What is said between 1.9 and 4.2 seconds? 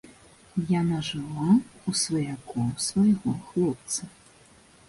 сваякоў свайго хлопца.